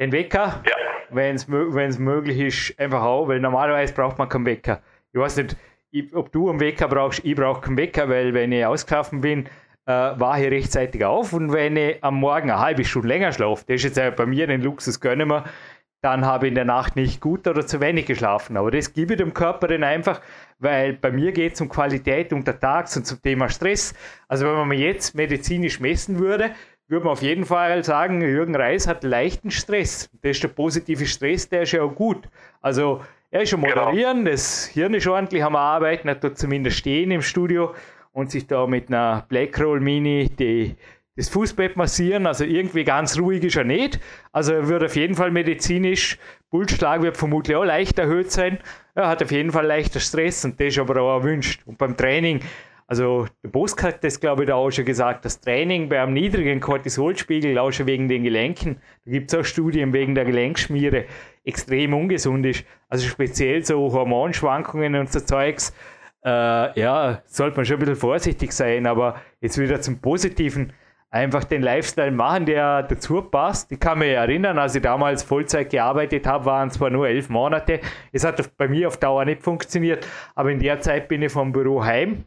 [0.00, 0.76] Den Wecker, ja.
[1.10, 1.46] wenn es
[1.98, 4.80] möglich ist, einfach auch, weil normalerweise braucht man keinen Wecker.
[5.12, 5.56] Ich weiß nicht,
[5.90, 9.46] ich, ob du einen Wecker brauchst, ich brauche keinen Wecker, weil wenn ich ausgelaufen bin,
[9.86, 13.64] äh, war ich rechtzeitig auf und wenn ich am Morgen eine halbe Stunde länger schlafe,
[13.66, 15.44] das ist jetzt bei mir den Luxus gönnen wir,
[16.02, 18.56] dann habe ich in der Nacht nicht gut oder zu wenig geschlafen.
[18.56, 20.22] Aber das gebe ich dem Körper dann einfach,
[20.58, 23.94] weil bei mir geht es um Qualität untertags und zum Thema Stress.
[24.26, 26.52] Also wenn man jetzt medizinisch messen würde,
[26.90, 30.10] würde man auf jeden Fall sagen, Jürgen Reis hat leichten Stress.
[30.22, 32.28] Das ist der positive Stress, der ist ja auch gut.
[32.60, 33.00] Also
[33.30, 33.84] er ist schon genau.
[33.84, 34.30] moderieren, genau.
[34.32, 37.74] das Hirn ist ordentlich am Arbeiten, er tut zumindest stehen im Studio
[38.12, 40.74] und sich da mit einer Blackroll Mini die,
[41.14, 42.26] das Fußbett massieren.
[42.26, 44.00] Also irgendwie ganz ruhig ist er nicht.
[44.32, 46.18] Also er wird auf jeden Fall medizinisch,
[46.50, 48.58] Pulsschlag wird vermutlich auch leicht erhöht sein.
[48.96, 51.62] Er hat auf jeden Fall leichter Stress und das ist aber auch erwünscht.
[51.66, 52.40] Und beim Training
[52.90, 56.12] also der Bosk hat das, glaube ich, da auch schon gesagt, das Training bei einem
[56.12, 61.04] niedrigen Cortisolspiegel, auch schon wegen den Gelenken, da gibt es auch Studien wegen der Gelenkschmiere,
[61.44, 62.64] extrem ungesund ist.
[62.88, 65.72] Also speziell so Hormonschwankungen und so Zeugs,
[66.24, 70.72] äh, ja, sollte man schon ein bisschen vorsichtig sein, aber jetzt wieder zum Positiven,
[71.10, 73.70] einfach den Lifestyle machen, der dazu passt.
[73.70, 77.80] Ich kann mich erinnern, als ich damals Vollzeit gearbeitet habe, waren zwar nur elf Monate.
[78.10, 81.52] Es hat bei mir auf Dauer nicht funktioniert, aber in der Zeit bin ich vom
[81.52, 82.24] Büro heim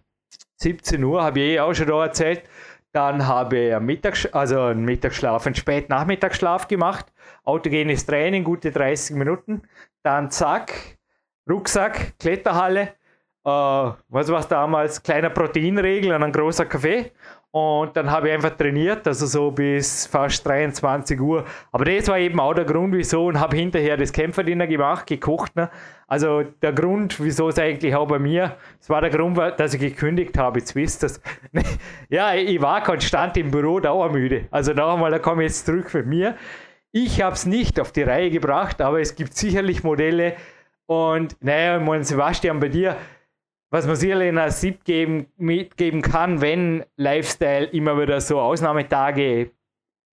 [0.64, 2.44] 17 Uhr, habe ich eh auch schon da erzählt.
[2.94, 7.12] Dann habe ich einen, Mittags also einen Mittagsschlaf, einen Spätnachmittagsschlaf gemacht.
[7.44, 9.64] Autogenes Training, gute 30 Minuten.
[10.04, 10.98] Dann zack,
[11.50, 12.94] Rucksack, Kletterhalle.
[13.46, 15.02] Äh, was war damals?
[15.02, 17.12] Kleiner Proteinregel und ein großer Kaffee.
[17.56, 21.46] Und dann habe ich einfach trainiert, also so bis fast 23 Uhr.
[21.72, 25.56] Aber das war eben auch der Grund, wieso und habe hinterher das Kämpferdiener gemacht, gekocht.
[25.56, 25.70] Ne?
[26.08, 29.80] Also der Grund, wieso es eigentlich auch bei mir, es war der Grund, dass ich
[29.80, 31.12] gekündigt habe, jetzt wisst ihr
[32.10, 34.46] ja, ich war konstant im Büro dauermüde.
[34.50, 36.36] Also noch einmal, da komme ich jetzt zurück für mir.
[36.92, 40.38] Ich habe es nicht auf die Reihe gebracht, aber es gibt sicherlich Modelle.
[40.88, 42.98] Und naja, mein Sebastian, bei dir,
[43.74, 49.50] was man sicherlich in SIP geben, mitgeben kann, wenn Lifestyle immer wieder so Ausnahmetage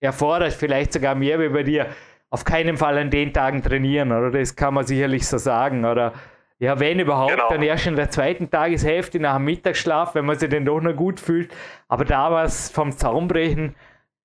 [0.00, 1.88] erfordert, vielleicht sogar mehr wie bei dir,
[2.30, 4.30] auf keinen Fall an den Tagen trainieren, oder?
[4.30, 6.14] Das kann man sicherlich so sagen, oder?
[6.58, 7.50] Ja, wenn überhaupt, genau.
[7.50, 10.96] dann erst in der zweiten Tageshälfte nach dem Mittagsschlaf, wenn man sich dann doch noch
[10.96, 11.52] gut fühlt.
[11.86, 13.74] Aber da was vom Zaun brechen,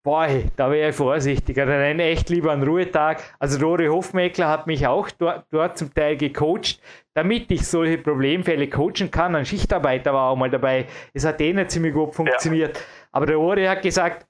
[0.01, 1.65] boah, da wäre ich vorsichtiger.
[1.65, 3.21] Dann echt lieber einen Ruhetag.
[3.39, 6.79] Also Rory Hofmeckler hat mich auch dort, dort zum Teil gecoacht,
[7.15, 9.35] damit ich solche Problemfälle coachen kann.
[9.35, 10.85] Ein Schichtarbeiter war auch mal dabei.
[11.13, 12.77] Es hat denen ziemlich gut funktioniert.
[12.77, 12.83] Ja.
[13.13, 14.27] Aber der Rory hat gesagt,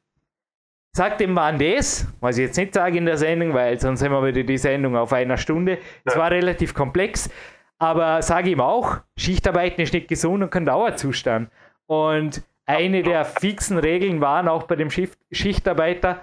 [0.95, 4.11] sag dem Mann das, was ich jetzt nicht sage in der Sendung, weil sonst haben
[4.11, 5.79] wir wieder die Sendung auf einer Stunde.
[6.05, 6.19] Es ja.
[6.19, 7.29] war relativ komplex.
[7.79, 11.49] Aber sage ihm auch, Schichtarbeiten ist nicht gesund und kein Dauerzustand.
[11.87, 14.89] Und eine der fixen Regeln waren auch bei dem
[15.31, 16.21] Schichtarbeiter,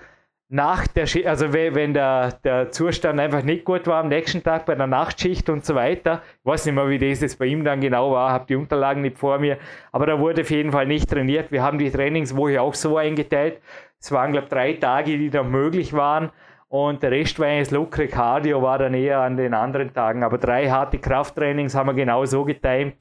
[0.53, 4.67] nach der Schicht, also wenn der, der Zustand einfach nicht gut war am nächsten Tag
[4.67, 7.65] bei der Nachtschicht und so weiter, ich weiß nicht mehr, wie das jetzt bei ihm
[7.65, 9.57] dann genau war, habe die Unterlagen nicht vor mir,
[9.93, 11.51] aber da wurde auf jeden Fall nicht trainiert.
[11.53, 13.63] Wir haben die Trainingswoche auch so eingeteilt.
[13.99, 16.31] Es waren, glaube ich, drei Tage, die dann möglich waren
[16.69, 20.23] und der Rest war eigentlich lockere Cardio, war dann eher an den anderen Tagen.
[20.23, 22.97] Aber drei harte Krafttrainings haben wir genau so getimt,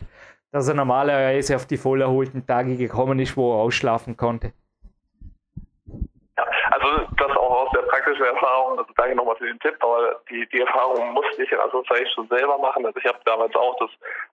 [0.53, 4.53] dass er normalerweise auf die voll erholten Tage gekommen ist, wo er ausschlafen konnte.
[6.81, 10.47] Also das auch aus der praktischen Erfahrung, also danke nochmal für den Tipp, aber die,
[10.49, 12.85] die Erfahrung musste ich in Anführungszeichen schon selber machen.
[12.85, 13.89] Also ich habe damals auch das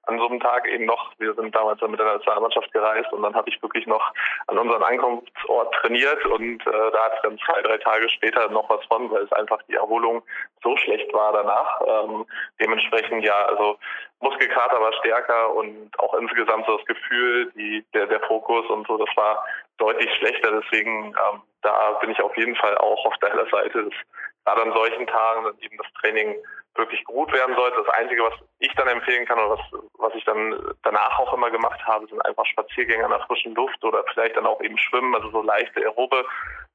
[0.07, 3.35] an so einem Tag eben noch, wir sind damals mit der Nationalmannschaft gereist und dann
[3.35, 4.03] habe ich wirklich noch
[4.47, 8.71] an unseren Ankunftsort trainiert und äh, da hat es dann zwei, drei Tage später noch
[8.71, 10.23] was von, weil es einfach die Erholung
[10.63, 11.81] so schlecht war danach.
[11.87, 12.25] Ähm,
[12.61, 13.77] dementsprechend ja, also
[14.21, 18.97] Muskelkater war stärker und auch insgesamt so das Gefühl, die, der, der Fokus und so,
[18.97, 19.45] das war
[19.79, 20.61] deutlich schlechter.
[20.61, 23.95] Deswegen ähm, da bin ich auf jeden Fall auch auf deiner Seite, dass
[24.45, 26.37] gerade an solchen Tagen eben das Training
[26.75, 27.83] wirklich gut werden sollte.
[27.85, 29.61] Das Einzige, was ich dann empfehlen kann oder was,
[29.99, 33.83] was ich dann danach auch immer gemacht habe, sind einfach Spaziergänge an der frischen Luft
[33.85, 36.25] oder vielleicht dann auch eben Schwimmen, also so leichte aerobe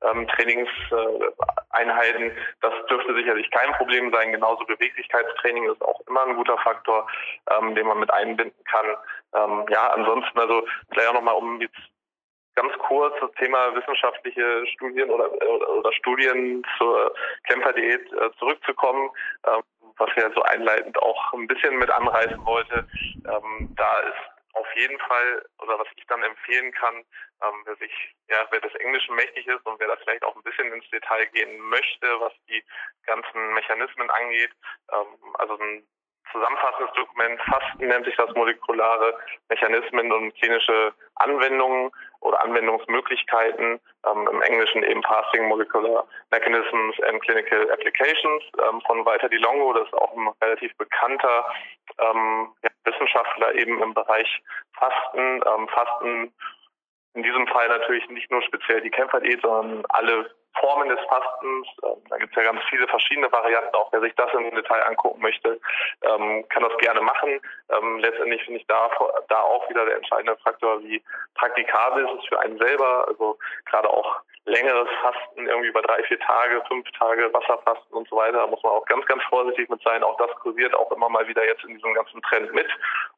[0.02, 2.32] ähm, Trainingseinheiten.
[2.62, 4.34] Das dürfte sicherlich kein Problem sein.
[4.34, 7.08] Genauso Beweglichkeitstraining ist auch immer ein guter Faktor,
[7.52, 8.98] ähm, den man mit einbinden kann.
[9.36, 11.80] Ähm, ja, ansonsten, also vielleicht auch nochmal, um jetzt
[12.56, 17.14] ganz kurz das Thema wissenschaftliche Studien oder, oder, Studien zur
[17.48, 19.10] Kämpferdiät äh, zurückzukommen,
[19.48, 19.62] ähm,
[19.98, 22.88] was ja so einleitend auch ein bisschen mit anreißen wollte.
[23.28, 27.92] Ähm, da ist auf jeden Fall, oder was ich dann empfehlen kann, ähm, wer sich,
[28.30, 31.26] ja, wer des Englischen mächtig ist und wer da vielleicht auch ein bisschen ins Detail
[31.34, 32.64] gehen möchte, was die
[33.06, 34.52] ganzen Mechanismen angeht,
[35.40, 35.84] also ein
[36.32, 39.18] zusammenfassendes Dokument, Fasten nennt sich das molekulare
[39.50, 41.92] Mechanismen und klinische Anwendungen
[42.24, 49.30] oder Anwendungsmöglichkeiten, ähm, im Englischen eben Fasting Molecular Mechanisms and Clinical Applications ähm, von Walter
[49.30, 51.46] Di Longo, das ist auch ein relativ bekannter
[52.00, 54.42] ähm, ja, Wissenschaftler eben im Bereich
[54.74, 55.42] Fasten.
[55.46, 56.34] Ähm, Fasten
[57.14, 60.30] in diesem Fall natürlich nicht nur speziell die Kämpferdiät, sondern alle
[60.64, 61.68] Formen des Fastens.
[61.84, 63.76] Ähm, da gibt es ja ganz viele verschiedene Varianten.
[63.76, 65.60] Auch wer sich das im Detail angucken möchte,
[66.04, 67.42] ähm, kann das gerne machen.
[67.70, 68.90] Ähm, letztendlich finde ich da,
[69.28, 71.04] da auch wieder der entscheidende Faktor, wie
[71.36, 73.06] praktikabel ist es für einen selber.
[73.10, 78.16] Also gerade auch längeres Fasten, irgendwie über drei, vier Tage, fünf Tage Wasserfasten und so
[78.16, 80.04] weiter, da muss man auch ganz, ganz vorsichtig mit sein.
[80.04, 82.68] Auch das kursiert auch immer mal wieder jetzt in diesem ganzen Trend mit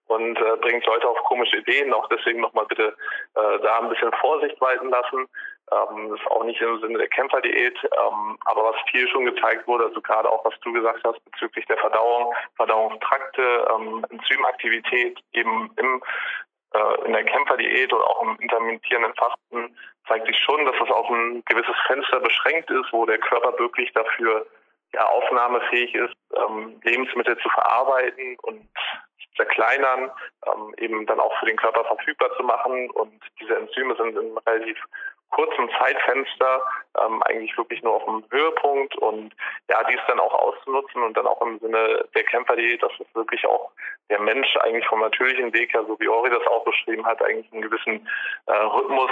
[0.08, 1.94] und äh, bringt Leute auf komische Ideen.
[1.94, 2.96] Auch deswegen nochmal bitte
[3.36, 5.28] äh, da ein bisschen Vorsicht walten lassen.
[5.72, 9.68] Ähm, das ist auch nicht im Sinne der Kämpferdiät, ähm, aber was viel schon gezeigt
[9.68, 15.72] wurde, also gerade auch was du gesagt hast bezüglich der Verdauung, Verdauungstrakte, ähm, Enzymaktivität eben
[15.78, 16.04] im
[16.74, 19.76] äh, in der Kämpferdiät oder auch im intermittierenden Fasten
[20.08, 23.92] zeigt sich schon, dass es auf ein gewisses Fenster beschränkt ist, wo der Körper wirklich
[23.94, 24.46] dafür
[24.94, 28.68] ja, aufnahmefähig ist, ähm, Lebensmittel zu verarbeiten und
[29.36, 30.12] zerkleinern,
[30.48, 32.90] ähm, eben dann auch für den Körper verfügbar zu machen.
[32.92, 34.78] Und diese Enzyme sind in relativ
[35.32, 36.62] kurzem Zeitfenster
[37.04, 39.34] ähm, eigentlich wirklich nur auf dem Höhepunkt und
[39.70, 43.46] ja, dies dann auch auszunutzen und dann auch im Sinne der Kämpferdiät, dass es wirklich
[43.46, 43.72] auch
[44.10, 47.52] der Mensch eigentlich vom natürlichen Weg her, so wie Ori das auch beschrieben hat, eigentlich
[47.52, 48.08] einen gewissen
[48.46, 49.12] äh, Rhythmus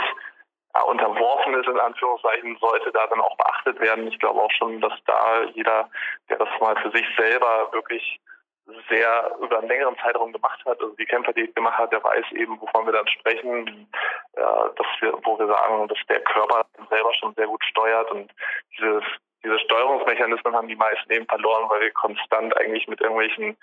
[0.76, 4.08] ja, unterworfen ist, in Anführungszeichen, sollte da dann auch beachtet werden.
[4.08, 5.90] Ich glaube auch schon, dass da jeder,
[6.30, 8.20] der das mal für sich selber wirklich
[8.90, 12.26] sehr über einen längeren Zeitraum gemacht hat, also die Kämpfer, die gemacht hat, der weiß
[12.32, 13.90] eben, wovon wir dann sprechen,
[14.34, 18.32] äh, dass wir, wo wir sagen, dass der Körper selber schon sehr gut steuert und
[18.78, 19.04] dieses
[19.44, 23.58] diese Steuerungsmechanismen haben die meisten eben verloren, weil wir konstant eigentlich mit irgendwelchen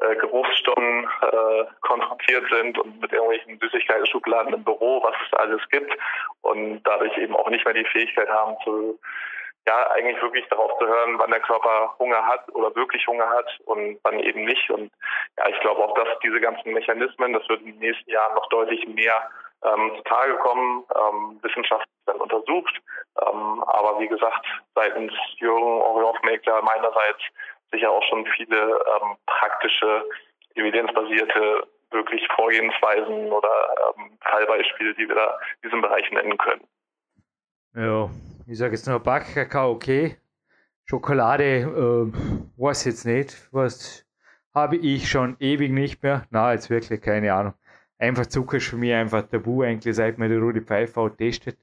[0.00, 5.96] äh, Geruchsstoffen äh, konfrontiert sind und mit irgendwelchen Süßigkeiten-Schubladen im Büro, was es alles gibt
[6.42, 8.98] und dadurch eben auch nicht mehr die Fähigkeit haben zu
[9.66, 13.46] ja, eigentlich wirklich darauf zu hören, wann der Körper Hunger hat oder wirklich Hunger hat
[13.64, 14.70] und wann eben nicht.
[14.70, 14.90] Und
[15.38, 18.48] ja, ich glaube auch, dass diese ganzen Mechanismen, das wird in den nächsten Jahren noch
[18.48, 19.30] deutlich mehr
[19.64, 22.74] ähm, zutage kommen, ähm, wissenschaftlich dann untersucht.
[23.20, 24.44] Ähm, aber wie gesagt,
[24.74, 27.20] seitens Jürgen Orionmaker meinerseits
[27.70, 30.04] sicher auch schon viele ähm, praktische,
[30.54, 36.66] evidenzbasierte wirklich Vorgehensweisen oder ähm, Fallbeispiele, die wir da in diesem Bereich nennen können.
[37.74, 38.10] Ja,
[38.46, 40.16] ich sage jetzt nur Backkakao, okay.
[40.84, 44.04] Schokolade, äh, weiß jetzt nicht, was
[44.54, 46.26] habe ich schon ewig nicht mehr.
[46.30, 47.54] Na, jetzt wirklich keine Ahnung.
[47.98, 51.56] Einfach Zucker ist für mich einfach tabu, eigentlich seit mir der Rudi Pfeiffer testet.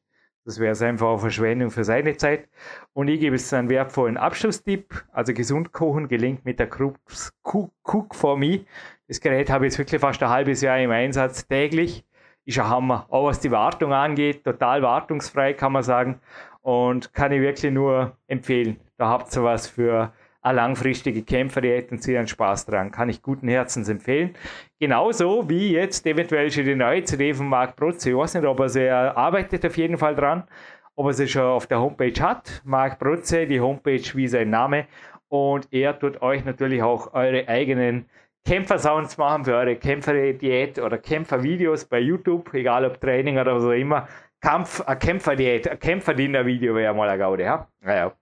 [0.46, 2.48] Das wäre einfach eine Verschwendung für seine Zeit.
[2.94, 5.04] Und ich gebe es einen wertvollen Abschlusstipp.
[5.12, 8.62] Also gesund kochen gelingt mit der Cook for Me.
[9.08, 12.06] Das Gerät habe ich jetzt wirklich fast ein halbes Jahr im Einsatz täglich.
[12.46, 13.06] Ist ein Hammer.
[13.10, 16.20] Auch was die Wartung angeht, total wartungsfrei kann man sagen.
[16.62, 18.80] Und kann ich wirklich nur empfehlen.
[18.98, 22.92] Da habt ihr was für eine langfristige Kämpferdiät und sie einen Spaß dran.
[22.92, 24.36] Kann ich guten Herzens empfehlen.
[24.80, 28.10] Genauso wie jetzt eventuell schon die neue CD von Marc Protze.
[28.10, 30.44] Ich weiß nicht, ob er sie arbeitet auf jeden Fall dran,
[30.96, 32.62] ob er sie schon auf der Homepage hat.
[32.64, 34.88] Marc Protze, die Homepage wie sein Name.
[35.28, 38.06] Und er tut euch natürlich auch eure eigenen
[38.46, 44.08] Kämpfersounds machen für eure Kämpferdiät oder Kämpfervideos bei YouTube, egal ob Training oder so immer.
[44.42, 47.68] Kampf, eine Kämpferdiät, ein Kämpferdiener-Video wäre mal eine Gaude, ja?
[47.82, 48.14] Naja.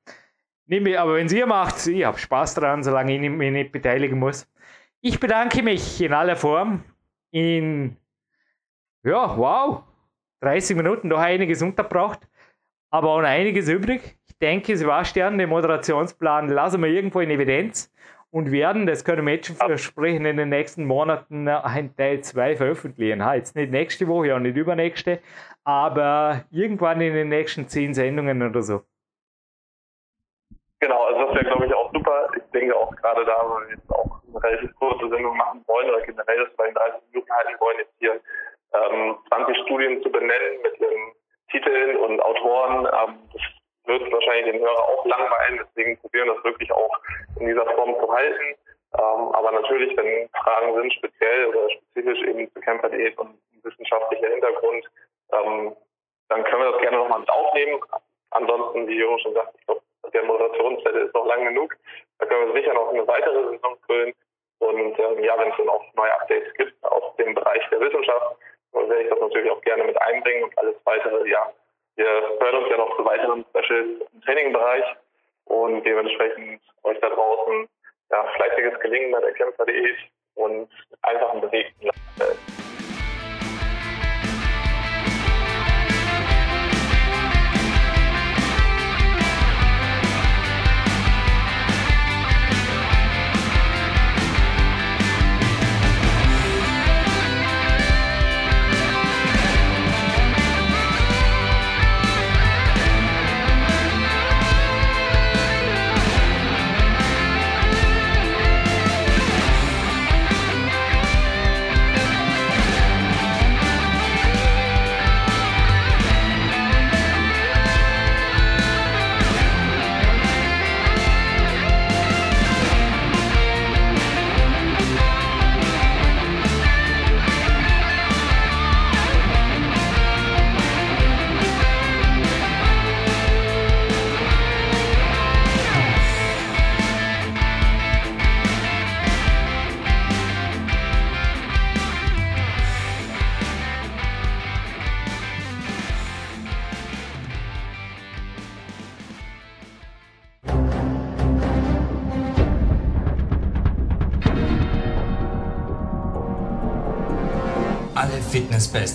[0.66, 4.50] Nehme, aber wenn ihr macht, ich habe Spaß daran, solange ich mich nicht beteiligen muss.
[5.02, 6.84] Ich bedanke mich in aller Form.
[7.32, 7.98] In,
[9.04, 9.84] ja, wow,
[10.42, 12.28] 30 Minuten, noch einiges untergebracht,
[12.90, 14.18] aber auch noch einiges übrig.
[14.28, 17.94] Ich denke, Sebastian, den Moderationsplan lassen wir irgendwo in Evidenz
[18.32, 22.56] und werden, das können wir jetzt schon versprechen, in den nächsten Monaten ein Teil 2
[22.58, 23.24] veröffentlichen.
[23.24, 25.20] Ha, jetzt nicht nächste Woche, auch nicht übernächste,
[25.64, 28.82] aber irgendwann in den nächsten 10 Sendungen oder so.
[30.80, 32.30] Genau, also das wäre, glaube ich, auch super.
[32.36, 35.90] Ich denke auch gerade da, weil wir jetzt auch eine relativ kurze Sendung machen wollen
[35.90, 38.20] oder generell das bei den 30 Minuten halten wollen, jetzt hier
[38.74, 41.14] ähm, 20 Studien zu benennen mit den
[41.50, 42.86] Titeln und Autoren.
[42.86, 43.42] Ähm, das
[43.88, 47.00] wird wahrscheinlich den Hörer auch langweilen, deswegen probieren wir das wirklich auch
[47.40, 48.56] in dieser Form zu halten.
[48.94, 54.86] Ähm, aber natürlich, wenn Fragen sind, speziell oder spezifisch eben zu Kämpferdiät und wissenschaftlicher Hintergrund,
[55.34, 55.76] ähm,
[56.30, 57.82] dann können wir das gerne nochmal mit aufnehmen.
[58.32, 59.82] Ansonsten, wie Jürgen schon sagt, ich glaube,
[60.14, 61.76] der Moderationszettel ist noch lang genug.
[62.20, 64.14] Da können wir sicher noch eine weitere Saison füllen.
[64.60, 68.38] Und ähm, ja, wenn es dann auch neue Updates gibt aus dem Bereich der Wissenschaft,
[68.74, 71.52] dann werde ich das natürlich auch gerne mit einbringen und alles weitere, ja.
[71.98, 72.06] Wir
[72.40, 74.86] hören uns ja noch zu weiteren Specials im Trainingbereich
[75.46, 77.68] und dementsprechend euch da draußen
[78.12, 79.96] ja, fleißiges Gelingen bei der Kämpfer.de
[80.36, 80.70] und
[81.02, 82.47] einfach einen bewegten Lifestyle.